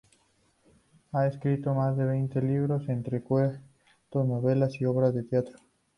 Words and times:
Ha 1.11 1.27
escrito 1.27 1.75
más 1.75 1.95
de 1.95 2.05
veinte 2.05 2.41
libros 2.41 2.89
entre 2.89 3.21
cuentos, 3.21 3.59
novelas 4.13 4.81
y 4.81 4.85
obras 4.85 5.13
de 5.13 5.21
teatro. 5.21 5.59